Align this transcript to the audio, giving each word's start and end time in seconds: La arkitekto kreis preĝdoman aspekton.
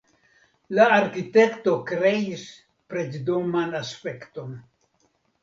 La 0.77 0.87
arkitekto 0.93 1.73
kreis 1.91 2.47
preĝdoman 2.95 3.79
aspekton. 3.83 4.59